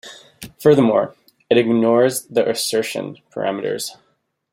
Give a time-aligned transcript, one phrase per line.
[0.59, 1.15] Furthermore,
[1.51, 3.97] it ignores the assertion parameters.